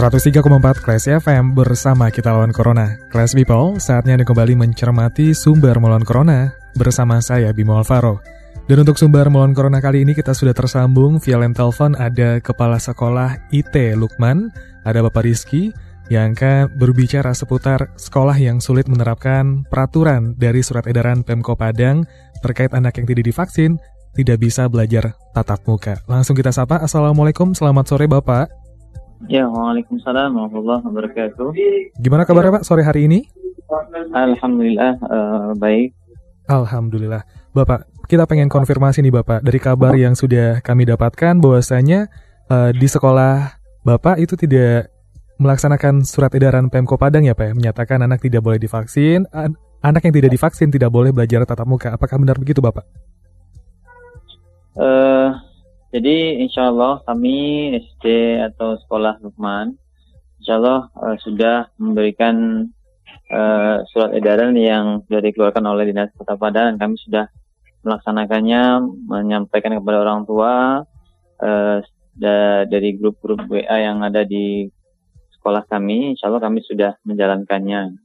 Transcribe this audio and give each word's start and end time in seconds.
...103,4 0.00 0.80
Classy 0.80 1.12
FM 1.12 1.52
bersama 1.52 2.08
kita 2.08 2.32
lawan 2.32 2.56
Corona. 2.56 2.96
Class 3.12 3.36
People, 3.36 3.76
saatnya 3.76 4.16
Anda 4.16 4.24
kembali 4.24 4.56
mencermati 4.56 5.36
sumber 5.36 5.76
melawan 5.76 6.08
Corona 6.08 6.56
bersama 6.72 7.20
saya 7.20 7.52
Bimo 7.52 7.76
Alvaro. 7.76 8.16
Dan 8.64 8.80
untuk 8.80 8.96
sumber 8.96 9.28
melawan 9.28 9.52
Corona 9.52 9.76
kali 9.76 10.08
ini 10.08 10.16
kita 10.16 10.32
sudah 10.32 10.56
tersambung 10.56 11.20
via 11.20 11.36
line 11.36 11.52
telepon 11.52 11.92
ada 12.00 12.40
Kepala 12.40 12.80
Sekolah 12.80 13.52
IT 13.52 13.76
Lukman, 13.92 14.48
ada 14.88 15.04
Bapak 15.04 15.20
Rizky, 15.20 15.68
yang 16.08 16.32
akan 16.32 16.72
berbicara 16.80 17.36
seputar 17.36 17.92
sekolah 18.00 18.40
yang 18.40 18.56
sulit 18.56 18.88
menerapkan 18.88 19.68
peraturan 19.68 20.32
dari 20.40 20.64
surat 20.64 20.88
edaran 20.88 21.20
Pemko 21.28 21.60
Padang 21.60 22.08
terkait 22.40 22.72
anak 22.72 22.96
yang 22.96 23.04
tidak 23.04 23.28
divaksin 23.28 23.76
tidak 24.16 24.40
bisa 24.40 24.64
belajar 24.66 25.12
tatap 25.36 25.60
muka. 25.68 26.00
Langsung 26.08 26.34
kita 26.34 26.50
sapa, 26.50 26.80
Assalamualaikum, 26.80 27.52
selamat 27.52 27.84
sore 27.84 28.08
Bapak. 28.08 28.59
Ya, 29.28 29.44
Waalaikumsalam 29.44 30.32
warahmatullahi 30.32 30.80
wabarakatuh. 30.80 31.48
Gimana 32.00 32.24
kabarnya 32.24 32.60
Pak 32.60 32.64
sore 32.64 32.80
hari 32.80 33.04
ini? 33.04 33.28
Alhamdulillah 34.16 34.96
uh, 35.04 35.52
baik. 35.60 35.92
Alhamdulillah. 36.48 37.22
Bapak, 37.52 37.84
kita 38.08 38.24
pengen 38.24 38.48
konfirmasi 38.48 39.04
nih 39.04 39.12
Bapak 39.12 39.44
dari 39.44 39.60
kabar 39.60 39.92
yang 39.92 40.16
sudah 40.16 40.64
kami 40.64 40.88
dapatkan 40.88 41.36
bahwasanya 41.36 42.08
uh, 42.48 42.72
di 42.72 42.88
sekolah 42.88 43.60
Bapak 43.84 44.24
itu 44.24 44.40
tidak 44.40 44.88
melaksanakan 45.36 46.04
surat 46.04 46.32
edaran 46.36 46.72
Pemko 46.72 46.96
Padang 46.96 47.24
ya 47.24 47.36
Pak 47.36 47.44
ya, 47.44 47.52
menyatakan 47.52 48.00
anak 48.00 48.24
tidak 48.24 48.40
boleh 48.40 48.56
divaksin, 48.56 49.28
an 49.36 49.56
anak 49.84 50.04
yang 50.08 50.14
tidak 50.16 50.32
divaksin 50.32 50.72
tidak 50.72 50.88
boleh 50.88 51.12
belajar 51.12 51.44
tatap 51.44 51.68
muka. 51.68 51.92
Apakah 51.92 52.16
benar 52.16 52.40
begitu 52.40 52.60
Bapak? 52.64 52.88
Uh, 54.80 55.32
jadi 55.90 56.38
insya 56.38 56.70
Allah 56.70 57.02
kami 57.02 57.74
SD 57.74 58.38
atau 58.38 58.78
sekolah 58.78 59.18
Lukman, 59.26 59.74
insya 60.38 60.62
Allah 60.62 60.86
uh, 60.94 61.18
sudah 61.18 61.66
memberikan 61.82 62.66
uh, 63.34 63.82
surat 63.90 64.14
edaran 64.14 64.54
yang 64.54 65.02
sudah 65.10 65.18
dikeluarkan 65.18 65.66
oleh 65.66 65.90
Dinas 65.90 66.14
Kota 66.14 66.38
Padang 66.38 66.74
dan 66.74 66.76
kami 66.78 66.94
sudah 67.02 67.26
melaksanakannya, 67.82 68.86
menyampaikan 69.10 69.74
kepada 69.82 69.98
orang 69.98 70.22
tua 70.30 70.86
uh, 71.42 71.76
da 72.14 72.68
dari 72.70 72.94
grup-grup 72.94 73.50
WA 73.50 73.76
yang 73.82 74.06
ada 74.06 74.22
di 74.22 74.70
sekolah 75.34 75.66
kami, 75.66 76.14
insya 76.14 76.30
Allah 76.30 76.46
kami 76.46 76.62
sudah 76.62 77.02
menjalankannya. 77.02 77.98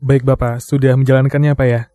Baik 0.00 0.24
Bapak, 0.24 0.64
sudah 0.64 0.96
menjalankannya 0.96 1.52
Pak 1.52 1.68
ya? 1.68 1.90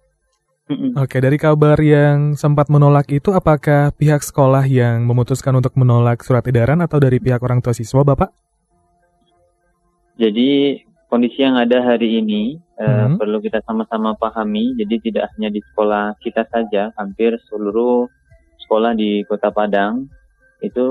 Oke, 0.72 1.20
dari 1.20 1.36
kabar 1.36 1.76
yang 1.84 2.40
sempat 2.40 2.72
menolak 2.72 3.12
itu, 3.12 3.36
apakah 3.36 3.92
pihak 4.00 4.24
sekolah 4.24 4.64
yang 4.64 5.04
memutuskan 5.04 5.52
untuk 5.60 5.76
menolak 5.76 6.24
surat 6.24 6.40
edaran 6.48 6.80
atau 6.80 7.04
dari 7.04 7.20
pihak 7.20 7.44
orang 7.44 7.60
tua 7.60 7.76
siswa, 7.76 8.00
Bapak? 8.08 8.32
Jadi 10.16 10.80
kondisi 11.12 11.44
yang 11.44 11.60
ada 11.60 11.84
hari 11.84 12.24
ini 12.24 12.56
hmm. 12.80 12.80
uh, 12.80 13.08
perlu 13.20 13.44
kita 13.44 13.60
sama-sama 13.68 14.16
pahami. 14.16 14.72
Jadi 14.80 15.12
tidak 15.12 15.36
hanya 15.36 15.52
di 15.52 15.60
sekolah 15.60 16.16
kita 16.24 16.48
saja, 16.48 16.96
hampir 16.96 17.36
seluruh 17.52 18.08
sekolah 18.64 18.96
di 18.96 19.28
Kota 19.28 19.52
Padang 19.52 20.08
itu 20.64 20.88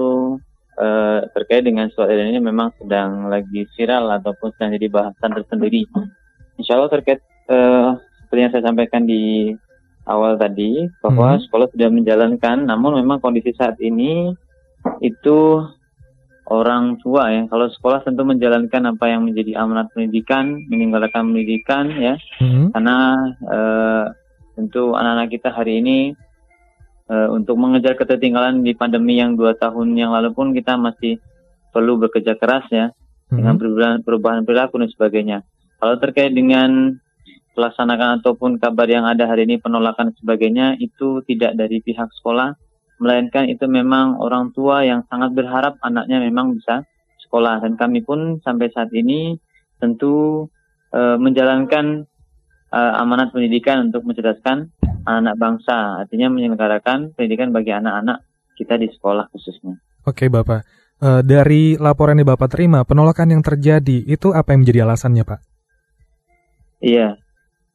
uh, 0.77 1.21
terkait 1.33 1.65
dengan 1.65 1.89
surat 1.97 2.12
edaran 2.12 2.37
ini 2.37 2.44
memang 2.44 2.77
sedang 2.77 3.33
lagi 3.33 3.65
viral 3.72 4.21
ataupun 4.21 4.53
sedang 4.53 4.77
jadi 4.77 4.93
bahasan 4.93 5.33
tersendiri. 5.33 5.89
Insya 6.60 6.77
Allah 6.77 6.93
terkait 6.93 7.25
uh, 7.49 7.97
seperti 8.32 8.48
yang 8.48 8.54
saya 8.56 8.65
sampaikan 8.65 9.04
di 9.04 9.53
awal 10.09 10.41
tadi 10.41 10.88
bahwa 11.04 11.37
hmm. 11.37 11.44
sekolah 11.44 11.69
sudah 11.69 11.93
menjalankan, 11.93 12.65
namun 12.65 12.97
memang 12.97 13.20
kondisi 13.20 13.53
saat 13.53 13.76
ini 13.76 14.32
itu 15.04 15.60
orang 16.48 16.97
tua 17.04 17.28
ya. 17.28 17.44
Kalau 17.53 17.69
sekolah 17.69 18.00
tentu 18.00 18.25
menjalankan 18.25 18.88
apa 18.88 19.04
yang 19.12 19.28
menjadi 19.28 19.60
amanat 19.60 19.92
pendidikan, 19.92 20.65
meninggalkan 20.65 21.28
pendidikan 21.28 21.92
ya, 21.92 22.16
hmm. 22.41 22.72
karena 22.72 22.97
uh, 23.44 24.04
tentu 24.56 24.97
anak-anak 24.97 25.28
kita 25.28 25.53
hari 25.53 25.84
ini 25.84 25.98
uh, 27.12 27.28
untuk 27.37 27.60
mengejar 27.60 28.00
ketertinggalan 28.00 28.65
di 28.65 28.72
pandemi 28.72 29.21
yang 29.21 29.37
dua 29.37 29.53
tahun 29.60 29.92
yang 29.92 30.16
lalu 30.16 30.32
pun 30.32 30.56
kita 30.56 30.81
masih 30.81 31.21
perlu 31.69 32.00
bekerja 32.00 32.32
keras 32.41 32.65
ya 32.72 32.97
hmm. 33.28 33.37
dengan 33.37 33.60
perubahan, 33.60 34.00
perubahan 34.00 34.41
perilaku 34.48 34.81
dan 34.81 34.88
sebagainya. 34.88 35.38
Kalau 35.76 36.00
terkait 36.00 36.32
dengan 36.32 36.97
pelaksanakan 37.53 38.21
ataupun 38.21 38.57
kabar 38.57 38.89
yang 38.89 39.05
ada 39.05 39.29
hari 39.29 39.45
ini 39.45 39.61
penolakan 39.61 40.13
sebagainya 40.17 40.81
itu 40.81 41.21
tidak 41.29 41.57
dari 41.57 41.81
pihak 41.85 42.09
sekolah. 42.21 42.57
Melainkan 43.03 43.51
itu 43.51 43.67
memang 43.67 44.19
orang 44.19 44.55
tua 44.55 44.87
yang 44.87 45.03
sangat 45.11 45.35
berharap 45.35 45.77
anaknya 45.83 46.23
memang 46.23 46.57
bisa 46.57 46.87
sekolah. 47.27 47.65
Dan 47.65 47.81
kami 47.81 48.05
pun 48.05 48.39
sampai 48.45 48.71
saat 48.71 48.93
ini 48.95 49.37
tentu 49.81 50.47
e, 50.95 51.01
menjalankan 51.19 52.07
e, 52.71 52.81
amanat 53.03 53.35
pendidikan 53.35 53.91
untuk 53.91 54.07
mencerdaskan 54.07 54.71
anak 55.09 55.34
bangsa. 55.34 56.07
Artinya 56.07 56.31
menyelenggarakan 56.31 57.17
pendidikan 57.17 57.51
bagi 57.51 57.75
anak-anak 57.75 58.23
kita 58.55 58.79
di 58.79 58.87
sekolah 58.93 59.27
khususnya. 59.34 59.81
Oke 60.07 60.31
Bapak, 60.31 60.63
e, 61.03 61.09
dari 61.27 61.75
laporan 61.75 62.21
yang 62.21 62.31
Bapak 62.37 62.55
terima 62.55 62.87
penolakan 62.87 63.34
yang 63.34 63.43
terjadi 63.43 64.07
itu 64.07 64.31
apa 64.31 64.55
yang 64.55 64.63
menjadi 64.63 64.87
alasannya 64.87 65.25
Pak? 65.27 65.41
Iya, 66.83 67.22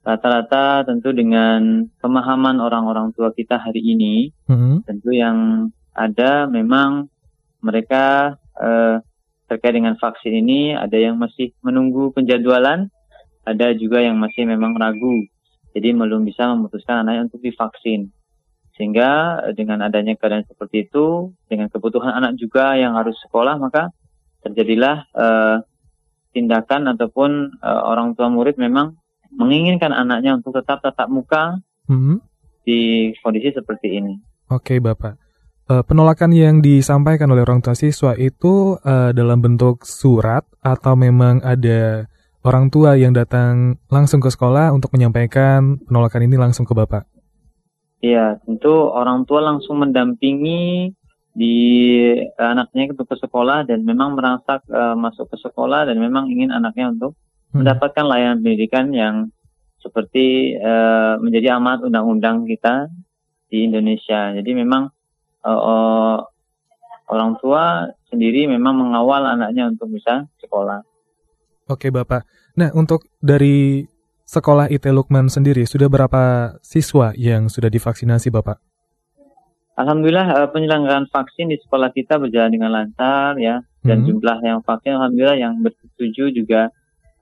rata-rata 0.07 0.87
tentu 0.87 1.11
dengan 1.11 1.83
pemahaman 1.99 2.63
orang-orang 2.63 3.11
tua 3.11 3.35
kita 3.35 3.59
hari 3.59 3.83
ini, 3.83 4.31
mm-hmm. 4.47 4.87
tentu 4.87 5.11
yang 5.11 5.67
ada 5.91 6.47
memang 6.47 7.11
mereka 7.59 8.39
eh, 8.55 9.03
terkait 9.51 9.75
dengan 9.75 9.99
vaksin 9.99 10.31
ini 10.31 10.71
ada 10.79 10.95
yang 10.95 11.19
masih 11.19 11.51
menunggu 11.59 12.15
penjadwalan, 12.15 12.87
ada 13.43 13.67
juga 13.75 13.99
yang 13.99 14.15
masih 14.15 14.47
memang 14.47 14.79
ragu, 14.79 15.27
jadi 15.75 15.91
belum 15.91 16.23
bisa 16.23 16.55
memutuskan 16.55 17.03
anaknya 17.03 17.27
untuk 17.27 17.43
divaksin. 17.43 18.07
Sehingga 18.79 19.43
eh, 19.43 19.53
dengan 19.59 19.83
adanya 19.83 20.15
keadaan 20.15 20.47
seperti 20.47 20.87
itu, 20.87 21.35
dengan 21.51 21.67
kebutuhan 21.67 22.15
anak 22.15 22.39
juga 22.39 22.79
yang 22.79 22.95
harus 22.95 23.19
sekolah, 23.27 23.59
maka 23.59 23.91
terjadilah 24.39 25.03
eh, 25.11 25.57
tindakan 26.31 26.95
ataupun 26.95 27.59
eh, 27.59 27.81
orang 27.83 28.15
tua 28.15 28.31
murid 28.31 28.55
memang 28.55 28.95
menginginkan 29.33 29.91
anaknya 29.91 30.37
untuk 30.37 30.55
tetap 30.55 30.79
tatap 30.79 31.07
muka 31.11 31.59
hmm. 31.89 32.21
di 32.63 33.11
kondisi 33.19 33.51
seperti 33.51 33.99
ini. 33.99 34.13
Oke, 34.47 34.79
Bapak. 34.79 35.19
Uh, 35.67 35.83
penolakan 35.83 36.31
yang 36.31 36.63
disampaikan 36.63 37.27
oleh 37.27 37.43
orang 37.43 37.59
tua 37.59 37.75
siswa 37.75 38.15
itu 38.15 38.79
uh, 38.79 39.11
dalam 39.11 39.43
bentuk 39.43 39.83
surat 39.83 40.47
atau 40.63 40.95
memang 40.95 41.43
ada 41.43 42.07
orang 42.47 42.71
tua 42.71 42.95
yang 42.95 43.11
datang 43.11 43.75
langsung 43.91 44.23
ke 44.23 44.31
sekolah 44.31 44.71
untuk 44.71 44.95
menyampaikan 44.95 45.75
penolakan 45.83 46.23
ini 46.23 46.39
langsung 46.39 46.63
ke 46.63 46.71
Bapak? 46.71 47.03
Iya, 47.99 48.39
tentu 48.47 48.71
orang 48.71 49.27
tua 49.27 49.43
langsung 49.43 49.83
mendampingi 49.83 50.95
di 51.37 51.55
anaknya 52.39 52.95
untuk 52.95 53.13
ke 53.13 53.17
sekolah 53.19 53.67
dan 53.67 53.83
memang 53.83 54.15
merangsak 54.15 54.63
uh, 54.71 54.95
masuk 54.97 55.29
ke 55.29 55.37
sekolah 55.37 55.85
dan 55.85 55.99
memang 55.99 56.31
ingin 56.31 56.49
anaknya 56.49 56.89
untuk 56.89 57.13
hmm. 57.51 57.63
mendapatkan 57.63 58.05
layanan 58.05 58.39
pendidikan 58.43 58.91
yang 58.91 59.15
seperti 59.77 60.57
uh, 60.57 61.21
menjadi 61.21 61.55
amat 61.61 61.85
undang-undang 61.85 62.43
kita 62.49 62.91
di 63.47 63.67
Indonesia. 63.67 64.35
Jadi 64.35 64.51
memang 64.57 64.91
uh, 65.45 65.61
uh, 65.61 66.17
orang 67.07 67.39
tua 67.39 67.87
sendiri 68.11 68.47
memang 68.51 68.75
mengawal 68.75 69.23
anaknya 69.23 69.71
untuk 69.71 69.91
bisa 69.91 70.27
sekolah. 70.43 70.83
Oke 71.71 71.91
Bapak. 71.91 72.27
Nah 72.59 72.71
untuk 72.75 73.07
dari 73.19 73.83
sekolah 74.27 74.67
IT 74.67 74.87
Lukman 74.91 75.31
sendiri 75.31 75.63
sudah 75.63 75.87
berapa 75.87 76.55
siswa 76.59 77.15
yang 77.15 77.47
sudah 77.47 77.71
divaksinasi 77.71 78.27
Bapak? 78.31 78.59
Alhamdulillah 79.77 80.49
penyelenggaraan 80.51 81.05
vaksin 81.07 81.53
di 81.53 81.57
sekolah 81.61 81.93
kita 81.93 82.17
berjalan 82.17 82.49
dengan 82.49 82.73
lancar 82.73 83.37
ya 83.37 83.61
dan 83.85 84.03
hmm. 84.03 84.07
jumlah 84.09 84.37
yang 84.41 84.59
vaksin 84.65 84.97
alhamdulillah 84.97 85.37
yang 85.37 85.53
bersetuju 85.61 86.33
juga 86.33 86.73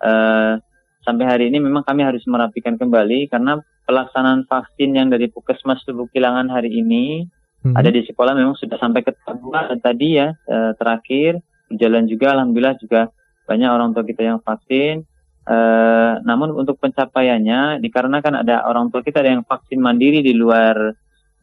uh, 0.01 0.59
sampai 1.05 1.25
hari 1.29 1.43
ini 1.53 1.61
memang 1.61 1.85
kami 1.85 2.01
harus 2.01 2.25
merapikan 2.25 2.75
kembali 2.75 3.29
karena 3.29 3.61
pelaksanaan 3.85 4.49
vaksin 4.49 4.97
yang 4.97 5.13
dari 5.13 5.29
Puskesmas 5.29 5.85
Tubuh 5.85 6.09
Kilangan 6.09 6.49
hari 6.49 6.73
ini 6.73 7.29
hmm. 7.61 7.77
ada 7.77 7.93
di 7.93 8.01
sekolah 8.01 8.33
memang 8.33 8.57
sudah 8.57 8.81
sampai 8.81 9.05
ke 9.05 9.13
tahap 9.13 9.69
tadi 9.79 10.17
ya 10.17 10.33
uh, 10.49 10.73
terakhir 10.75 11.39
berjalan 11.69 12.05
juga 12.09 12.33
alhamdulillah 12.37 12.77
juga 12.81 13.13
banyak 13.45 13.69
orang 13.69 13.93
tua 13.93 14.03
kita 14.03 14.21
yang 14.25 14.39
vaksin. 14.41 15.05
Uh, 15.45 16.17
namun 16.25 16.57
untuk 16.57 16.81
pencapaiannya 16.81 17.77
dikarenakan 17.77 18.41
ada 18.41 18.65
orang 18.65 18.89
tua 18.89 19.05
kita 19.05 19.21
ada 19.21 19.37
yang 19.37 19.45
vaksin 19.45 19.77
mandiri 19.77 20.25
di 20.25 20.33
luar 20.33 20.73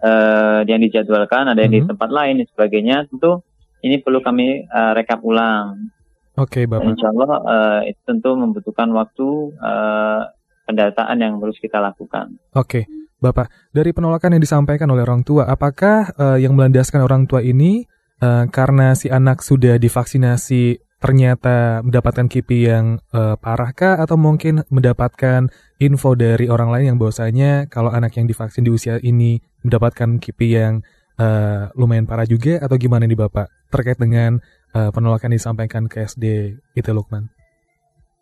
uh, 0.02 0.60
yang 0.66 0.82
dijadwalkan, 0.82 1.46
ada 1.46 1.62
yang 1.62 1.70
hmm. 1.70 1.86
di 1.86 1.90
tempat 1.94 2.10
lain 2.10 2.42
dan 2.42 2.46
sebagainya, 2.50 2.96
tentu 3.06 3.46
ini 3.86 4.02
perlu 4.02 4.18
kami 4.18 4.66
uh, 4.66 4.92
rekap 4.98 5.22
ulang. 5.22 5.86
Oke, 6.32 6.64
okay, 6.64 6.64
Bapak. 6.64 6.96
insya 6.96 7.12
Allah 7.12 7.32
uh, 7.44 7.80
itu 7.84 8.00
tentu 8.08 8.32
membutuhkan 8.32 8.88
waktu 8.96 9.52
uh, 9.60 10.32
pendataan 10.64 11.20
yang 11.20 11.36
harus 11.36 11.60
kita 11.60 11.76
lakukan. 11.76 12.40
Oke, 12.56 12.82
okay. 12.82 12.84
Bapak. 13.20 13.52
Dari 13.68 13.92
penolakan 13.92 14.38
yang 14.38 14.42
disampaikan 14.42 14.88
oleh 14.88 15.04
orang 15.04 15.22
tua, 15.28 15.44
apakah 15.44 16.08
uh, 16.16 16.40
yang 16.40 16.56
melandaskan 16.56 17.04
orang 17.04 17.28
tua 17.28 17.44
ini 17.44 17.84
uh, 18.24 18.48
karena 18.48 18.96
si 18.96 19.12
anak 19.12 19.44
sudah 19.44 19.76
divaksinasi 19.76 20.80
ternyata 21.02 21.82
mendapatkan 21.82 22.30
KIPI 22.30 22.58
yang 22.62 22.86
uh, 23.10 23.34
parahkah 23.34 23.98
atau 23.98 24.14
mungkin 24.14 24.62
mendapatkan 24.70 25.50
info 25.82 26.14
dari 26.14 26.46
orang 26.46 26.70
lain 26.70 26.94
yang 26.94 26.98
bahwasanya 27.02 27.66
kalau 27.66 27.90
anak 27.90 28.14
yang 28.14 28.30
divaksin 28.30 28.62
di 28.62 28.70
usia 28.70 29.02
ini 29.02 29.42
mendapatkan 29.66 30.22
KIPI 30.22 30.48
yang 30.54 30.74
uh, 31.18 31.74
lumayan 31.74 32.06
parah 32.06 32.22
juga 32.22 32.62
atau 32.62 32.78
gimana 32.78 33.02
nih 33.02 33.18
Bapak 33.18 33.50
terkait 33.74 33.98
dengan 33.98 34.38
uh, 34.74 34.90
penolakan 34.90 35.32
disampaikan 35.32 35.86
ke 35.88 36.04
SD 36.04 36.56
itu 36.76 36.90
Lukman? 36.92 37.28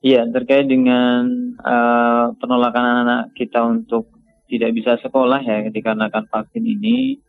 Iya, 0.00 0.24
terkait 0.32 0.64
dengan 0.64 1.54
uh, 1.60 2.32
penolakan 2.40 2.84
anak-anak 2.84 3.22
kita 3.36 3.60
untuk 3.68 4.08
tidak 4.48 4.72
bisa 4.72 4.96
sekolah 5.04 5.44
ya 5.44 5.68
dikarenakan 5.68 6.26
vaksin 6.26 6.64
ini, 6.64 7.20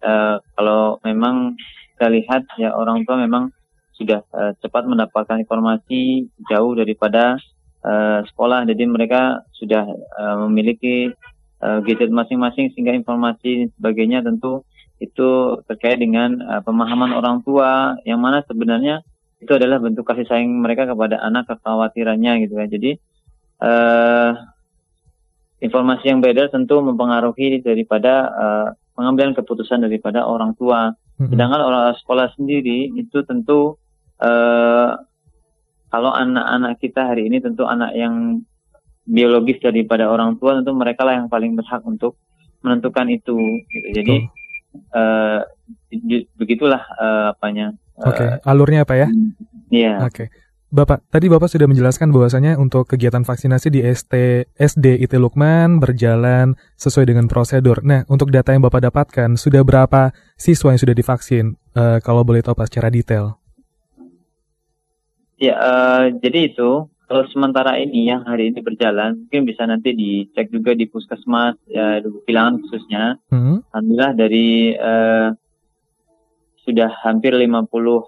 uh, 0.00 0.38
kalau 0.54 1.02
memang 1.02 1.58
kita 1.94 2.06
lihat 2.08 2.42
ya 2.56 2.72
orang 2.72 3.04
tua 3.04 3.20
memang 3.20 3.52
sudah 3.98 4.24
uh, 4.32 4.56
cepat 4.64 4.88
mendapatkan 4.88 5.42
informasi 5.44 6.32
jauh 6.48 6.72
daripada 6.72 7.36
uh, 7.84 8.24
sekolah. 8.32 8.64
Jadi 8.64 8.88
mereka 8.88 9.44
sudah 9.52 9.84
uh, 10.16 10.36
memiliki 10.48 11.12
uh, 11.60 11.84
gadget 11.84 12.08
masing-masing 12.08 12.72
sehingga 12.72 12.96
informasi 12.96 13.68
sebagainya 13.76 14.24
tentu 14.24 14.64
itu 15.00 15.58
terkait 15.64 15.96
dengan 15.96 16.36
uh, 16.44 16.60
pemahaman 16.60 17.16
orang 17.16 17.40
tua 17.40 17.96
yang 18.04 18.20
mana 18.20 18.44
sebenarnya 18.44 19.00
itu 19.40 19.48
adalah 19.56 19.80
bentuk 19.80 20.04
kasih 20.04 20.28
sayang 20.28 20.52
mereka 20.60 20.84
kepada 20.84 21.16
anak 21.24 21.48
kekhawatirannya 21.48 22.44
gitu 22.44 22.60
ya. 22.60 22.66
Jadi 22.68 22.90
uh, 23.64 24.36
informasi 25.64 26.12
yang 26.12 26.20
beda 26.20 26.52
tentu 26.52 26.84
mempengaruhi 26.84 27.64
daripada 27.64 28.12
uh, 28.28 28.68
pengambilan 28.92 29.32
keputusan 29.32 29.80
daripada 29.80 30.28
orang 30.28 30.52
tua. 30.54 30.92
Sedangkan 31.20 31.60
orang 31.60 32.00
sekolah 32.00 32.32
sendiri 32.32 32.96
itu 32.96 33.20
tentu 33.28 33.76
uh, 34.24 34.96
kalau 35.92 36.10
anak-anak 36.16 36.80
kita 36.80 37.12
hari 37.12 37.28
ini 37.28 37.44
tentu 37.44 37.68
anak 37.68 37.92
yang 37.92 38.40
biologis 39.04 39.58
daripada 39.60 40.06
orang 40.06 40.38
tua 40.38 40.60
tentu 40.60 40.72
mereka 40.72 41.02
lah 41.02 41.20
yang 41.20 41.28
paling 41.28 41.58
berhak 41.58 41.82
untuk 41.82 42.16
menentukan 42.62 43.08
itu 43.10 43.36
gitu. 43.66 43.88
jadi 43.96 44.14
uh, 44.94 45.40
begitulah 46.38 46.82
uh, 46.98 47.34
apanya 47.34 47.74
oke 47.98 48.14
okay. 48.14 48.28
alurnya 48.46 48.86
apa 48.86 48.94
ya 48.96 49.08
iya 49.70 49.94
oke 50.02 50.14
okay. 50.14 50.28
Bapak, 50.70 51.02
tadi 51.10 51.26
Bapak 51.26 51.50
sudah 51.50 51.66
menjelaskan 51.66 52.14
bahwasanya 52.14 52.54
untuk 52.54 52.86
kegiatan 52.86 53.26
vaksinasi 53.26 53.74
di 53.74 53.82
ST, 53.82 54.14
SD 54.54 55.02
IT 55.02 55.18
Lukman 55.18 55.82
berjalan 55.82 56.54
sesuai 56.78 57.10
dengan 57.10 57.26
prosedur. 57.26 57.82
Nah, 57.82 58.06
untuk 58.06 58.30
data 58.30 58.54
yang 58.54 58.62
Bapak 58.62 58.86
dapatkan, 58.86 59.34
sudah 59.34 59.66
berapa 59.66 60.14
siswa 60.38 60.70
yang 60.70 60.78
sudah 60.78 60.94
divaksin? 60.94 61.58
Uh, 61.74 61.98
kalau 62.06 62.22
boleh 62.22 62.38
tahu 62.38 62.54
Pak 62.54 62.70
secara 62.70 62.86
detail. 62.86 63.34
Ya, 65.42 65.58
uh, 65.58 66.06
jadi 66.22 66.54
itu 66.54 66.86
kalau 67.10 67.26
sementara 67.26 67.74
ini 67.74 68.06
yang 68.06 68.22
hari 68.22 68.54
ini 68.54 68.62
berjalan, 68.62 69.26
mungkin 69.26 69.42
bisa 69.42 69.66
nanti 69.66 69.98
dicek 69.98 70.46
juga 70.54 70.78
di 70.78 70.86
puskesmas 70.86 71.58
ya 71.66 71.98
di 71.98 72.06
bilangan 72.22 72.62
khususnya. 72.62 73.18
Hmm. 73.34 73.66
Alhamdulillah 73.74 74.12
dari 74.14 74.78
uh, 74.78 75.34
sudah 76.62 76.86
hampir 77.02 77.34
50 77.34 77.50
uh, 77.66 78.06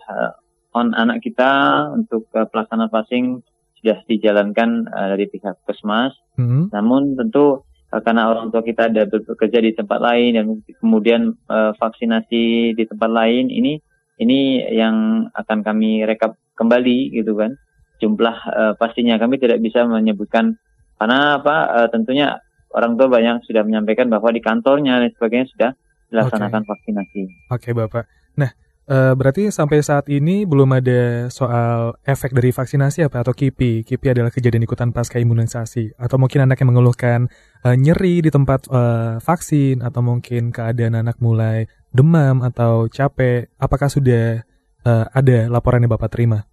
on 0.78 0.94
anak 0.94 1.18
kita 1.18 1.50
untuk 1.98 2.30
uh, 2.30 2.46
pelaksanaan 2.46 2.94
vaksin 2.94 3.42
sudah 3.82 3.98
dijalankan 4.06 4.86
uh, 4.86 5.18
dari 5.18 5.26
pihak 5.26 5.58
puskesmas. 5.66 6.14
Hmm. 6.38 6.70
Namun 6.70 7.18
tentu 7.18 7.66
uh, 7.90 8.00
karena 8.06 8.30
orang 8.30 8.54
tua 8.54 8.62
kita 8.62 8.86
ada 8.86 9.02
bekerja 9.10 9.66
di 9.66 9.74
tempat 9.74 9.98
lain 9.98 10.38
dan 10.38 10.46
kemudian 10.78 11.34
uh, 11.50 11.74
vaksinasi 11.74 12.78
di 12.78 12.84
tempat 12.86 13.10
lain 13.10 13.50
ini 13.50 13.82
ini 14.22 14.62
yang 14.70 15.26
akan 15.34 15.66
kami 15.66 16.06
rekap 16.06 16.38
kembali 16.54 17.18
gitu 17.18 17.34
kan 17.34 17.58
jumlah 18.02 18.36
uh, 18.50 18.72
pastinya 18.74 19.14
kami 19.22 19.38
tidak 19.38 19.62
bisa 19.62 19.86
menyebutkan 19.86 20.58
karena 20.98 21.38
apa 21.38 21.56
uh, 21.70 21.88
tentunya 21.94 22.42
orang 22.74 22.98
tua 22.98 23.06
banyak 23.06 23.46
sudah 23.46 23.62
menyampaikan 23.62 24.10
bahwa 24.10 24.34
di 24.34 24.42
kantornya 24.42 24.98
dan 24.98 25.10
sebagainya 25.14 25.46
sudah 25.54 25.70
dilaksanakan 26.10 26.62
okay. 26.66 26.70
vaksinasi. 26.74 27.20
Oke 27.22 27.70
okay, 27.70 27.72
bapak. 27.72 28.04
Nah 28.36 28.50
uh, 28.90 29.14
berarti 29.14 29.48
sampai 29.48 29.80
saat 29.80 30.10
ini 30.10 30.44
belum 30.44 30.68
ada 30.76 31.32
soal 31.32 31.96
efek 32.04 32.34
dari 32.34 32.50
vaksinasi 32.50 33.06
apa 33.06 33.22
atau 33.22 33.32
KIPI. 33.32 33.86
KIPI 33.86 34.18
adalah 34.18 34.32
kejadian 34.34 34.66
ikutan 34.66 34.90
pasca 34.90 35.22
imunisasi 35.22 35.96
atau 35.96 36.16
mungkin 36.20 36.44
anak 36.44 36.60
yang 36.60 36.74
mengeluhkan 36.74 37.30
uh, 37.64 37.76
nyeri 37.76 38.20
di 38.24 38.30
tempat 38.32 38.68
uh, 38.68 39.22
vaksin 39.22 39.80
atau 39.80 40.00
mungkin 40.04 40.50
keadaan 40.50 40.98
anak 40.98 41.16
mulai 41.22 41.70
demam 41.94 42.42
atau 42.42 42.88
capek. 42.88 43.52
Apakah 43.56 43.88
sudah 43.88 44.44
uh, 44.84 45.06
ada 45.12 45.48
laporan 45.48 45.84
yang 45.84 45.92
Bapak 45.92 46.12
terima? 46.12 46.51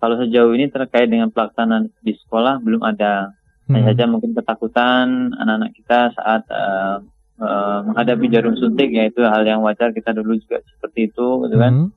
Kalau 0.00 0.16
sejauh 0.16 0.56
ini 0.56 0.72
terkait 0.72 1.12
dengan 1.12 1.28
pelaksanaan 1.28 1.92
di 2.00 2.16
sekolah 2.16 2.64
belum 2.64 2.80
ada. 2.80 3.36
Hmm. 3.68 3.76
Hanya 3.76 3.92
saja 3.92 4.04
mungkin 4.08 4.32
ketakutan 4.32 5.36
anak-anak 5.36 5.70
kita 5.76 6.10
saat 6.16 6.42
uh, 6.48 7.04
uh, 7.36 7.78
menghadapi 7.84 8.32
jarum 8.32 8.56
suntik 8.56 8.88
yaitu 8.90 9.20
hal 9.28 9.44
yang 9.44 9.60
wajar 9.60 9.92
kita 9.92 10.16
dulu 10.16 10.40
juga 10.40 10.64
seperti 10.64 11.12
itu 11.12 11.28
gitu 11.44 11.56
kan. 11.60 11.72
Hmm. 11.76 11.88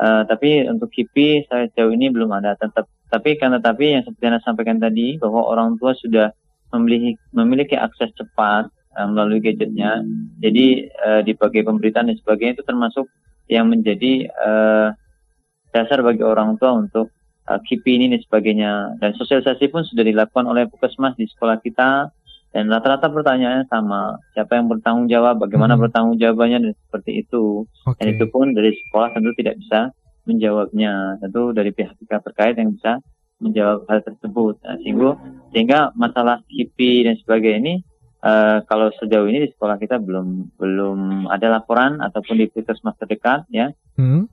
Uh, 0.00 0.24
tapi 0.24 0.64
untuk 0.64 0.88
KIPI 0.88 1.44
saya 1.52 1.68
sejauh 1.68 1.92
ini 1.92 2.08
belum 2.08 2.32
ada 2.32 2.56
tetap 2.56 2.88
tapi 3.12 3.36
karena 3.36 3.60
tapi 3.60 3.92
yang 3.92 4.02
seperti 4.06 4.24
yang 4.24 4.40
saya 4.40 4.46
sampaikan 4.48 4.80
tadi 4.80 5.20
bahwa 5.20 5.44
orang 5.44 5.76
tua 5.76 5.92
sudah 5.92 6.32
memiliki 6.72 7.20
memiliki 7.36 7.76
akses 7.76 8.08
cepat 8.16 8.72
uh, 8.96 9.08
melalui 9.10 9.44
gadgetnya. 9.44 10.00
Jadi 10.40 10.88
uh, 11.04 11.20
di 11.20 11.36
bagai 11.36 11.66
pemberitaan 11.66 12.08
dan 12.08 12.16
sebagainya 12.16 12.62
itu 12.62 12.64
termasuk 12.64 13.06
yang 13.50 13.66
menjadi 13.66 14.30
uh, 14.30 14.94
dasar 15.74 16.00
bagi 16.06 16.22
orang 16.22 16.54
tua 16.56 16.78
untuk 16.78 17.10
KIPI 17.58 17.92
ini 17.98 18.06
dan 18.14 18.20
sebagainya. 18.22 18.72
Dan 19.02 19.10
sosialisasi 19.18 19.72
pun 19.74 19.82
sudah 19.82 20.06
dilakukan 20.06 20.46
oleh 20.46 20.70
puskesmas 20.70 21.18
di 21.18 21.26
sekolah 21.26 21.58
kita. 21.58 22.14
Dan 22.50 22.66
rata-rata 22.66 23.06
pertanyaannya 23.10 23.70
sama, 23.70 24.18
siapa 24.34 24.58
yang 24.58 24.66
bertanggung 24.66 25.06
jawab, 25.06 25.38
bagaimana 25.38 25.78
hmm. 25.78 25.82
bertanggung 25.86 26.18
jawabannya 26.18 26.58
dan 26.66 26.72
seperti 26.74 27.22
itu. 27.22 27.62
Okay. 27.86 27.98
Dan 28.02 28.06
itu 28.18 28.24
pun 28.26 28.50
dari 28.50 28.74
sekolah 28.74 29.14
tentu 29.14 29.30
tidak 29.38 29.54
bisa 29.58 29.94
menjawabnya. 30.26 31.18
Tentu 31.22 31.54
dari 31.54 31.70
pihak-pihak 31.70 32.22
terkait 32.26 32.58
yang 32.58 32.74
bisa 32.74 32.98
menjawab 33.38 33.86
hal 33.86 34.02
tersebut. 34.02 34.58
Nah, 34.66 34.76
sehingga, 34.82 35.10
sehingga 35.54 35.80
masalah 35.94 36.42
KIPI 36.50 37.10
dan 37.10 37.14
sebagainya 37.18 37.58
ini 37.62 37.74
Uh, 38.20 38.60
kalau 38.68 38.92
sejauh 39.00 39.24
ini 39.32 39.48
di 39.48 39.50
sekolah 39.56 39.80
kita 39.80 39.96
belum 39.96 40.52
belum 40.60 41.24
ada 41.32 41.56
laporan 41.56 42.04
ataupun 42.04 42.36
di 42.36 42.52
puskesmas 42.52 42.92
terdekat 43.00 43.48
ya. 43.48 43.72
Hmm. 43.96 44.28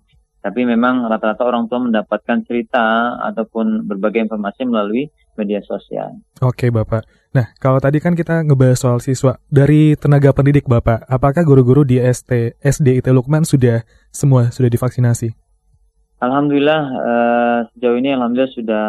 Tapi 0.48 0.63
memang 0.63 1.04
rata-rata 1.12 1.44
orang 1.44 1.68
tua 1.68 1.84
mendapatkan 1.84 2.39
cerita 2.48 3.20
ataupun 3.20 3.84
berbagai 3.84 4.24
informasi 4.24 4.63
melalui 4.63 5.12
media 5.36 5.60
sosial. 5.68 6.24
Oke 6.39 6.72
Bapak. 6.72 7.04
Nah 7.36 7.51
kalau 7.60 7.84
tadi 7.84 8.00
kan 8.00 8.16
kita 8.16 8.48
ngebahas 8.48 8.80
soal 8.80 9.04
siswa 9.04 9.36
dari 9.51 10.00
tenaga 10.00 10.32
pendidik 10.32 10.63
Bapak, 10.72 11.04
apakah 11.12 11.44
guru-guru 11.44 11.84
di 11.84 12.00
ST 12.00 12.56
SD 12.63 13.04
IT 13.04 13.12
Lukman 13.12 13.44
sudah 13.44 13.84
semua 14.08 14.48
sudah 14.56 14.72
divaksinasi? 14.72 15.36
Alhamdulillah 16.24 16.82
uh, 16.96 17.60
sejauh 17.75 18.00
ini 18.00 18.16
alhamdulillah 18.16 18.56
sudah 18.56 18.86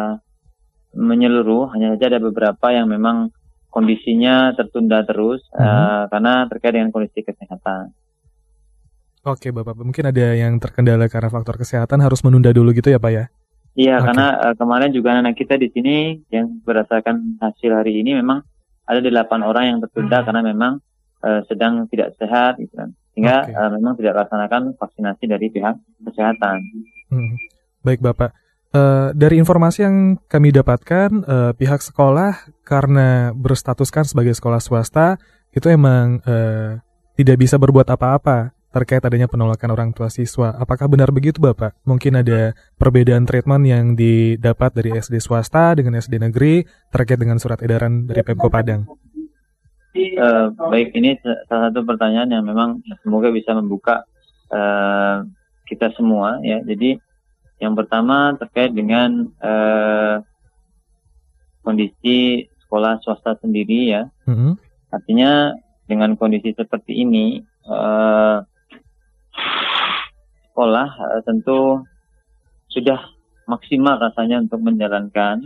menyeluruh. 0.95 1.75
Hanya 1.75 1.99
saja 1.99 2.15
ada 2.15 2.23
beberapa 2.23 2.71
yang 2.71 2.87
memang 2.87 3.35
kondisinya 3.67 4.55
tertunda 4.55 5.03
terus 5.03 5.43
uh, 5.53 6.07
karena 6.07 6.47
terkait 6.47 6.71
dengan 6.71 6.89
kondisi 6.95 7.19
kesehatan. 7.21 7.91
Oke, 9.27 9.51
Bapak. 9.51 9.75
Mungkin 9.75 10.07
ada 10.07 10.31
yang 10.31 10.55
terkendala 10.63 11.11
karena 11.11 11.27
faktor 11.27 11.59
kesehatan 11.59 11.99
harus 11.99 12.23
menunda 12.23 12.55
dulu 12.55 12.71
gitu 12.71 12.87
ya, 12.87 12.99
Pak 12.99 13.11
ya? 13.11 13.25
Iya, 13.75 13.95
okay. 13.99 14.05
karena 14.11 14.25
uh, 14.39 14.55
kemarin 14.55 14.91
juga 14.95 15.19
anak 15.19 15.35
kita 15.35 15.59
di 15.59 15.67
sini 15.71 16.23
yang 16.31 16.63
berdasarkan 16.63 17.39
hasil 17.43 17.71
hari 17.71 17.99
ini 17.99 18.15
memang 18.17 18.43
ada 18.87 18.99
delapan 19.03 19.43
orang 19.43 19.63
yang 19.75 19.77
tertunda 19.83 20.19
hmm. 20.19 20.25
karena 20.25 20.41
memang 20.41 20.73
uh, 21.21 21.41
sedang 21.51 21.85
tidak 21.91 22.15
sehat 22.15 22.59
gitu 22.63 22.73
kan. 22.75 22.95
Sehingga 23.13 23.35
okay. 23.43 23.55
uh, 23.55 23.69
memang 23.75 23.93
tidak 23.99 24.23
laksanakan 24.23 24.79
vaksinasi 24.79 25.23
dari 25.27 25.47
pihak 25.51 25.75
kesehatan. 26.07 26.57
Hmm. 27.11 27.35
Baik, 27.83 27.99
Bapak. 27.99 28.31
Uh, 28.69 29.09
dari 29.17 29.41
informasi 29.41 29.81
yang 29.83 29.97
kami 30.29 30.53
dapatkan, 30.55 31.09
uh, 31.25 31.51
pihak 31.57 31.81
sekolah 31.81 32.53
karena 32.63 33.35
berstatuskan 33.35 34.05
sebagai 34.05 34.37
sekolah 34.37 34.61
swasta 34.61 35.17
itu 35.49 35.67
emang 35.67 36.21
uh, 36.23 36.77
tidak 37.17 37.35
bisa 37.41 37.57
berbuat 37.57 37.89
apa-apa 37.89 38.58
terkait 38.69 39.01
adanya 39.01 39.25
penolakan 39.25 39.73
orang 39.73 39.89
tua 39.97 40.13
siswa. 40.13 40.53
Apakah 40.53 40.85
benar 40.85 41.09
begitu 41.09 41.41
Bapak? 41.41 41.73
Mungkin 41.89 42.21
ada 42.21 42.53
perbedaan 42.77 43.25
treatment 43.25 43.65
yang 43.65 43.97
didapat 43.97 44.77
dari 44.77 44.93
SD 44.93 45.17
swasta 45.17 45.73
dengan 45.73 45.97
SD 45.97 46.21
negeri 46.21 46.61
terkait 46.93 47.17
dengan 47.17 47.41
surat 47.41 47.57
edaran 47.65 48.05
dari 48.05 48.21
Pemko 48.21 48.47
Padang. 48.47 48.85
Uh, 49.99 50.53
baik, 50.69 50.93
ini 50.93 51.17
salah 51.49 51.73
satu 51.73 51.81
pertanyaan 51.81 52.29
yang 52.29 52.45
memang 52.45 52.85
semoga 53.01 53.33
bisa 53.33 53.57
membuka 53.57 54.05
uh, 54.53 55.25
kita 55.65 55.89
semua 55.97 56.37
ya. 56.45 56.61
Jadi 56.61 57.01
yang 57.57 57.73
pertama 57.73 58.37
terkait 58.37 58.71
dengan 58.71 59.33
uh, 59.41 60.21
kondisi 61.65 62.45
sekolah 62.65 63.01
swasta 63.01 63.33
sendiri 63.41 63.97
ya. 63.97 64.05
Mm 64.29 64.35
-hmm. 64.37 64.51
Artinya 64.93 65.57
dengan 65.89 66.13
kondisi 66.13 66.53
seperti 66.53 67.01
ini 67.01 67.41
uh, 67.65 68.45
sekolah 70.59 70.91
uh, 70.91 71.23
tentu 71.23 71.87
sudah 72.67 72.99
maksimal 73.47 73.95
rasanya 73.95 74.43
untuk 74.43 74.59
menjalankan 74.59 75.39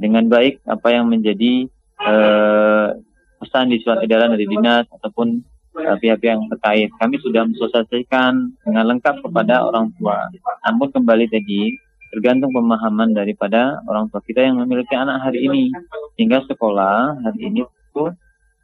dengan 0.00 0.32
baik 0.32 0.64
apa 0.64 0.96
yang 0.96 1.12
menjadi 1.12 1.68
uh, 2.00 2.96
pesan 3.36 3.68
di 3.68 3.84
surat 3.84 4.00
edaran 4.00 4.32
dari 4.32 4.48
dinas 4.48 4.88
ataupun 4.96 5.44
pihak-pihak 5.76 6.24
yang 6.24 6.40
terkait. 6.48 6.88
Kami 6.96 7.20
sudah 7.20 7.44
mensosialisasikan 7.52 8.32
dengan 8.64 8.84
lengkap 8.96 9.20
kepada 9.20 9.60
orang 9.60 9.92
tua. 10.00 10.24
Namun 10.64 10.88
kembali 10.88 11.28
tadi 11.28 11.76
tergantung 12.16 12.56
pemahaman 12.56 13.12
daripada 13.12 13.76
orang 13.92 14.08
tua 14.08 14.24
kita 14.24 14.40
yang 14.40 14.56
memiliki 14.56 14.96
anak 14.96 15.20
hari 15.20 15.44
ini. 15.44 15.68
Hingga 16.16 16.48
sekolah 16.48 17.28
hari 17.28 17.40
ini 17.44 17.60
itu 17.68 18.04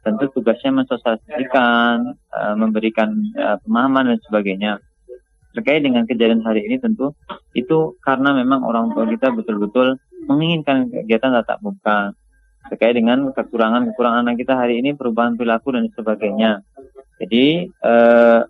tentu 0.01 0.25
tugasnya 0.33 0.73
mensosialisasikan, 0.83 2.17
memberikan 2.57 3.13
pemahaman 3.61 4.17
dan 4.17 4.19
sebagainya. 4.25 4.81
Terkait 5.57 5.81
dengan 5.81 6.05
kejadian 6.05 6.45
hari 6.45 6.69
ini 6.69 6.77
tentu 6.77 7.17
itu 7.57 7.97
karena 8.05 8.37
memang 8.37 8.61
orang 8.61 8.93
tua 8.93 9.09
kita 9.09 9.33
betul-betul 9.33 9.97
menginginkan 10.29 10.93
kegiatan 10.93 11.33
tatap 11.33 11.65
muka 11.65 12.13
terkait 12.69 12.93
dengan 12.99 13.31
kekurangan-kekurangan 13.31 14.27
anak 14.27 14.37
kita 14.43 14.53
hari 14.53 14.83
ini 14.83 14.93
perubahan 14.93 15.39
perilaku 15.39 15.73
dan 15.73 15.87
sebagainya. 15.95 16.61
Jadi 17.17 17.73
uh, 17.81 18.45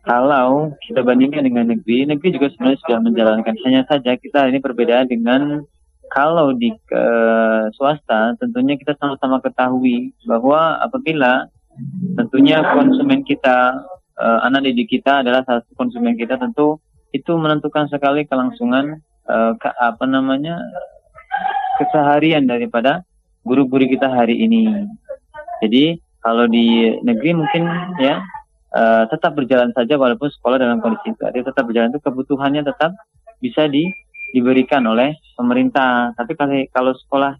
kalau 0.00 0.72
kita 0.80 1.04
bandingkan 1.04 1.44
dengan 1.44 1.68
negeri, 1.70 2.08
negeri 2.08 2.34
juga 2.34 2.48
sebenarnya 2.50 2.80
sudah 2.82 2.98
menjalankan. 3.04 3.54
Hanya 3.68 3.82
saja 3.84 4.16
kita 4.16 4.48
ini 4.48 4.58
perbedaan 4.58 5.06
dengan 5.06 5.62
kalau 6.10 6.56
di 6.56 6.74
uh, 6.90 7.70
swasta, 7.76 8.34
tentunya 8.40 8.74
kita 8.74 8.96
sama-sama 8.98 9.38
ketahui 9.44 10.10
bahwa 10.26 10.80
apabila 10.82 11.46
tentunya 12.18 12.64
konsumen 12.74 13.22
kita, 13.22 13.78
uh, 14.20 14.44
anak 14.44 14.68
didik 14.68 15.00
kita 15.00 15.24
adalah 15.24 15.40
salah 15.48 15.64
satu 15.64 15.72
konsumen 15.74 16.14
kita, 16.14 16.36
tentu 16.36 16.76
itu 17.10 17.32
menentukan 17.34 17.88
sekali 17.88 18.28
kelangsungan 18.28 19.00
uh, 19.26 19.56
ke, 19.56 19.68
apa 19.80 20.04
namanya 20.04 20.60
keseharian 21.80 22.44
daripada 22.44 23.02
guru-guru 23.42 23.88
kita 23.88 24.06
hari 24.12 24.36
ini. 24.36 24.68
Jadi 25.64 25.98
kalau 26.20 26.44
di 26.44 26.92
negeri 27.00 27.32
mungkin 27.32 27.64
ya 27.96 28.20
uh, 28.76 29.04
tetap 29.08 29.34
berjalan 29.34 29.72
saja 29.72 29.96
walaupun 29.96 30.28
sekolah 30.28 30.60
dalam 30.60 30.78
kondisi 30.84 31.16
itu. 31.16 31.40
Tetap 31.40 31.64
berjalan 31.64 31.90
itu 31.90 32.00
kebutuhannya 32.04 32.62
tetap 32.62 32.92
bisa 33.40 33.66
di, 33.66 33.88
diberikan 34.36 34.84
oleh 34.84 35.16
pemerintah. 35.34 36.12
Tapi 36.14 36.36
kalau, 36.36 36.56
kalau 36.70 36.92
sekolah 36.94 37.32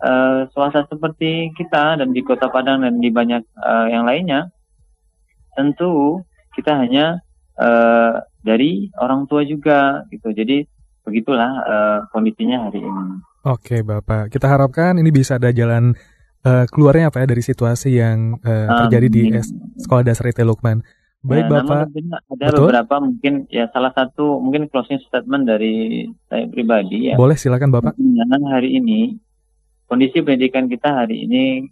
uh, 0.00 0.38
swasta 0.50 0.88
seperti 0.88 1.52
kita 1.54 2.00
dan 2.00 2.10
di 2.10 2.24
Kota 2.24 2.48
Padang 2.48 2.82
dan 2.82 2.98
di 2.98 3.12
banyak 3.12 3.44
uh, 3.60 3.86
yang 3.92 4.08
lainnya, 4.08 4.48
tentu 5.54 6.22
kita 6.54 6.78
hanya 6.78 7.22
uh, 7.58 8.22
dari 8.44 8.90
orang 9.00 9.26
tua 9.26 9.42
juga 9.42 10.04
gitu. 10.10 10.30
Jadi 10.30 10.66
begitulah 11.04 11.50
uh, 11.64 11.98
kondisinya 12.10 12.68
hari 12.70 12.80
ini. 12.80 13.22
Oke, 13.44 13.84
Bapak. 13.84 14.32
Kita 14.32 14.48
harapkan 14.48 14.96
ini 14.96 15.12
bisa 15.12 15.36
ada 15.36 15.52
jalan 15.52 15.92
uh, 16.48 16.64
keluarnya 16.68 17.12
apa 17.12 17.24
ya 17.24 17.26
dari 17.28 17.42
situasi 17.44 17.90
yang 18.00 18.40
uh, 18.40 18.88
terjadi 18.88 19.08
di 19.12 19.22
S 19.36 19.52
Sekolah 19.84 20.04
Dasar 20.04 20.32
IT 20.32 20.40
Lukman. 20.44 20.80
Baik 21.24 21.48
ya, 21.48 21.52
Bapak. 21.56 21.84
Ada 22.36 22.46
Betul? 22.52 22.68
beberapa 22.68 22.94
mungkin 23.00 23.34
ya 23.48 23.64
salah 23.72 23.92
satu 23.96 24.40
mungkin 24.40 24.68
closing 24.68 25.00
statement 25.08 25.48
dari 25.48 26.04
saya 26.28 26.44
pribadi 26.52 27.12
ya. 27.12 27.16
Boleh 27.16 27.36
silakan 27.36 27.72
Bapak. 27.72 27.96
Dengan 27.96 28.44
hari 28.52 28.76
ini 28.76 29.16
kondisi 29.88 30.20
pendidikan 30.20 30.68
kita 30.68 31.04
hari 31.04 31.24
ini 31.24 31.64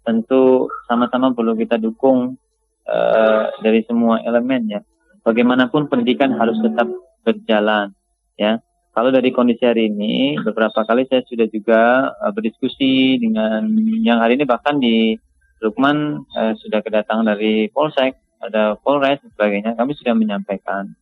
tentu 0.00 0.70
sama-sama 0.88 1.36
perlu 1.36 1.58
kita 1.58 1.76
dukung 1.76 2.40
uh, 2.86 3.50
dari 3.60 3.82
semua 3.84 4.22
elemen 4.22 4.66
ya. 4.70 4.80
Bagaimanapun 5.26 5.90
pendidikan 5.90 6.34
harus 6.38 6.58
tetap 6.62 6.86
berjalan 7.26 7.90
ya. 8.38 8.62
Kalau 8.96 9.12
dari 9.12 9.28
kondisi 9.28 9.60
hari 9.68 9.92
ini, 9.92 10.40
beberapa 10.40 10.80
kali 10.88 11.04
saya 11.04 11.20
sudah 11.28 11.44
juga 11.52 12.14
uh, 12.16 12.32
berdiskusi 12.32 13.20
dengan 13.20 13.68
yang 14.00 14.24
hari 14.24 14.40
ini 14.40 14.48
bahkan 14.48 14.80
di 14.80 15.20
Lukman 15.60 16.24
uh, 16.32 16.52
sudah 16.56 16.80
kedatangan 16.80 17.28
dari 17.28 17.68
Polsek, 17.72 18.16
ada 18.40 18.76
Polres 18.80 19.20
dan 19.20 19.30
sebagainya. 19.32 19.70
Kami 19.76 19.92
sudah 19.96 20.14
menyampaikan 20.16 20.92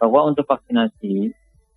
bahwa 0.00 0.32
untuk 0.32 0.48
vaksinasi, 0.48 1.32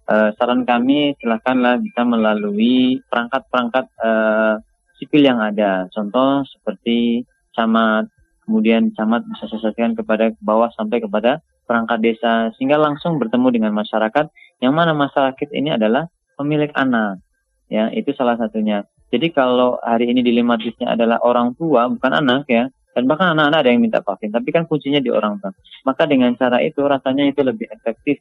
uh, 0.07 0.31
saran 0.39 0.63
kami 0.63 1.15
silakanlah 1.19 1.79
bisa 1.79 2.07
melalui 2.07 3.03
perangkat-perangkat 3.11 3.85
uh, 3.99 4.59
sipil 4.95 5.27
yang 5.27 5.43
ada. 5.43 5.91
Contoh 5.91 6.47
seperti 6.47 7.27
camat, 7.51 8.07
kemudian 8.43 8.91
camat 8.95 9.23
bisa 9.27 9.47
selesaikan 9.49 9.95
kepada 9.95 10.35
bawah 10.43 10.69
sampai 10.75 10.99
kepada 10.99 11.39
perangkat 11.63 12.03
desa 12.03 12.51
sehingga 12.55 12.75
langsung 12.75 13.17
bertemu 13.17 13.47
dengan 13.55 13.71
masyarakat 13.71 14.29
yang 14.59 14.75
mana 14.75 14.91
masyarakat 14.91 15.49
ini 15.55 15.75
adalah 15.75 16.11
pemilik 16.35 16.71
anak. 16.75 17.23
Ya 17.71 17.89
itu 17.89 18.11
salah 18.13 18.35
satunya. 18.35 18.83
Jadi 19.13 19.31
kalau 19.31 19.79
hari 19.81 20.09
ini 20.09 20.25
dilematisnya 20.25 20.93
adalah 20.93 21.21
orang 21.21 21.55
tua 21.55 21.87
bukan 21.87 22.11
anak 22.11 22.49
ya 22.49 22.67
dan 22.93 23.03
bahkan 23.09 23.33
anak-anak 23.33 23.59
ada 23.65 23.69
yang 23.73 23.81
minta 23.81 23.99
vaksin 24.01 24.29
tapi 24.29 24.49
kan 24.53 24.67
kuncinya 24.67 24.99
di 24.99 25.09
orang 25.09 25.39
tua. 25.39 25.55
Maka 25.87 26.05
dengan 26.05 26.35
cara 26.35 26.59
itu 26.61 26.83
rasanya 26.83 27.25
itu 27.25 27.41
lebih 27.41 27.69
efektif. 27.71 28.19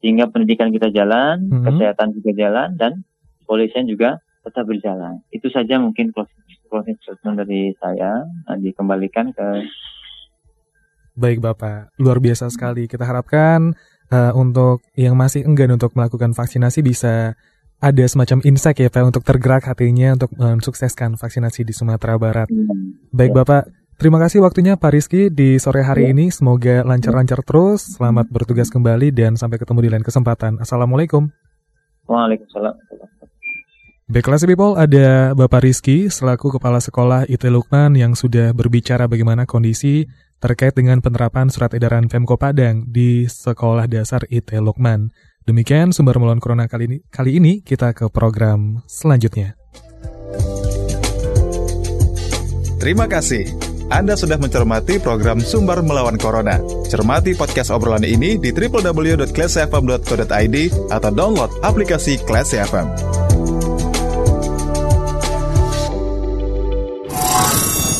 Sehingga 0.00 0.32
pendidikan 0.32 0.72
kita 0.72 0.88
jalan 0.90 1.44
mm 1.44 1.52
-hmm. 1.52 1.64
kesehatan 1.68 2.08
juga 2.16 2.30
jalan 2.32 2.68
dan 2.80 3.04
polisian 3.44 3.84
juga 3.84 4.18
tetap 4.40 4.64
berjalan. 4.64 5.20
Itu 5.28 5.52
saja 5.52 5.76
mungkin 5.76 6.12
closing, 6.16 6.40
closing 6.70 6.96
statement 7.02 7.42
dari 7.42 7.74
saya 7.82 8.22
nah, 8.46 8.56
dikembalikan 8.56 9.34
ke 9.34 9.66
Baik 11.20 11.42
Bapak, 11.42 11.92
luar 12.00 12.22
biasa 12.22 12.48
sekali. 12.48 12.88
Kita 12.88 13.04
harapkan 13.04 13.76
uh, 14.08 14.32
untuk 14.32 14.80
yang 14.96 15.18
masih 15.18 15.44
enggan 15.44 15.76
untuk 15.76 15.92
melakukan 15.92 16.32
vaksinasi 16.32 16.80
bisa 16.80 17.36
ada 17.80 18.04
semacam 18.04 18.44
insight 18.44 18.76
ya 18.76 18.92
Pak 18.92 19.04
untuk 19.08 19.24
tergerak 19.24 19.64
hatinya 19.64 20.16
untuk 20.16 20.30
mensukseskan 20.36 21.16
vaksinasi 21.16 21.64
di 21.64 21.72
Sumatera 21.72 22.20
Barat. 22.20 22.48
Baik 23.12 23.32
Bapak, 23.32 23.72
terima 23.96 24.20
kasih 24.20 24.44
waktunya 24.44 24.76
Pak 24.76 24.92
Rizky 24.92 25.32
di 25.32 25.56
sore 25.56 25.80
hari 25.84 26.12
ini. 26.12 26.28
Semoga 26.28 26.84
lancar-lancar 26.84 27.40
terus. 27.44 27.96
Selamat 27.96 28.28
bertugas 28.28 28.68
kembali 28.68 29.12
dan 29.12 29.40
sampai 29.40 29.56
ketemu 29.56 29.80
di 29.84 29.90
lain 29.96 30.04
kesempatan. 30.04 30.60
Assalamualaikum. 30.60 31.32
Waalaikumsalam. 32.04 33.19
Baiklah 34.10 34.42
people, 34.42 34.74
ada 34.74 35.38
Bapak 35.38 35.62
Rizky 35.62 36.10
selaku 36.10 36.58
Kepala 36.58 36.82
Sekolah 36.82 37.30
IT 37.30 37.46
Lukman 37.46 37.94
yang 37.94 38.18
sudah 38.18 38.50
berbicara 38.50 39.06
bagaimana 39.06 39.46
kondisi 39.46 40.10
terkait 40.42 40.74
dengan 40.74 40.98
penerapan 40.98 41.46
surat 41.46 41.70
edaran 41.78 42.10
Pemko 42.10 42.34
Padang 42.34 42.90
di 42.90 43.30
Sekolah 43.30 43.86
Dasar 43.86 44.26
IT 44.26 44.50
Lukman. 44.58 45.14
Demikian 45.46 45.94
sumber 45.94 46.18
melawan 46.18 46.42
corona 46.42 46.66
kali 46.66 46.90
ini, 46.90 47.06
kali 47.06 47.38
ini 47.38 47.62
kita 47.62 47.94
ke 47.94 48.10
program 48.10 48.82
selanjutnya. 48.90 49.54
Terima 52.82 53.06
kasih. 53.06 53.46
Anda 53.94 54.18
sudah 54.18 54.42
mencermati 54.42 54.98
program 54.98 55.38
Sumber 55.38 55.86
Melawan 55.86 56.18
Corona. 56.18 56.58
Cermati 56.90 57.38
podcast 57.38 57.70
obrolan 57.70 58.02
ini 58.02 58.42
di 58.42 58.50
www.classfm.co.id 58.50 60.56
atau 60.90 61.10
download 61.14 61.62
aplikasi 61.62 62.18
Classy 62.26 62.58
FM. 62.58 63.29